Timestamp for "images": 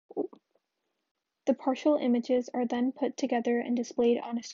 1.95-2.49